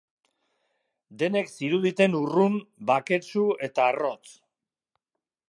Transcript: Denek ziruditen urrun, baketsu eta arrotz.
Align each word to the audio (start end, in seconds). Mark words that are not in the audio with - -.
Denek 1.23 1.51
ziruditen 1.57 2.15
urrun, 2.21 2.57
baketsu 2.93 3.45
eta 3.69 3.87
arrotz. 3.93 4.27